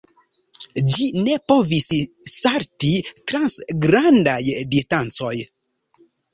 Ĝi 0.93 1.05
ne 1.27 1.35
povis 1.53 1.85
salti 2.37 2.91
trans 3.11 3.61
grandaj 3.87 4.41
distancoj. 4.75 5.33